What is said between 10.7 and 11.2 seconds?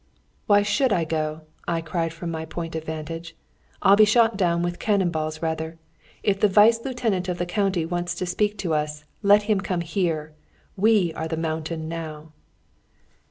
We